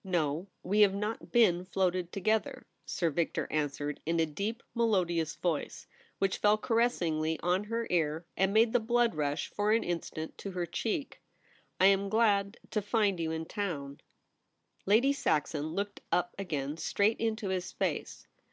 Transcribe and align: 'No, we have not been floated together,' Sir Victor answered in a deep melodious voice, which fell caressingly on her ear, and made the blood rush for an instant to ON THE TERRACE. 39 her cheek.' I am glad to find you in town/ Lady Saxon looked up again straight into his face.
'No, 0.04 0.46
we 0.62 0.82
have 0.82 0.94
not 0.94 1.32
been 1.32 1.64
floated 1.64 2.12
together,' 2.12 2.68
Sir 2.86 3.10
Victor 3.10 3.48
answered 3.50 3.98
in 4.06 4.20
a 4.20 4.26
deep 4.26 4.62
melodious 4.76 5.34
voice, 5.34 5.88
which 6.20 6.36
fell 6.38 6.56
caressingly 6.56 7.36
on 7.40 7.64
her 7.64 7.88
ear, 7.90 8.24
and 8.36 8.52
made 8.52 8.72
the 8.72 8.78
blood 8.78 9.16
rush 9.16 9.48
for 9.48 9.72
an 9.72 9.82
instant 9.82 10.38
to 10.38 10.50
ON 10.50 10.52
THE 10.52 10.54
TERRACE. 10.54 10.54
39 10.54 10.54
her 10.54 10.66
cheek.' 11.06 11.22
I 11.80 11.86
am 11.86 12.08
glad 12.08 12.58
to 12.70 12.80
find 12.80 13.18
you 13.18 13.32
in 13.32 13.44
town/ 13.44 13.98
Lady 14.86 15.12
Saxon 15.12 15.66
looked 15.74 16.00
up 16.12 16.32
again 16.38 16.76
straight 16.76 17.18
into 17.18 17.48
his 17.48 17.72
face. 17.72 18.28